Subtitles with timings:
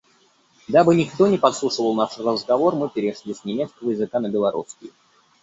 [0.67, 4.89] Дабы никто не подслушивал наш разговор, мы перешли с немецкого языка на белорусский.